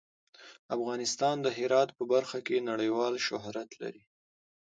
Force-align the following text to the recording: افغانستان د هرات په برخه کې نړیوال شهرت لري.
افغانستان 0.75 1.35
د 1.41 1.47
هرات 1.57 1.89
په 1.97 2.03
برخه 2.13 2.39
کې 2.47 2.65
نړیوال 2.69 3.13
شهرت 3.27 3.69
لري. 3.81 4.03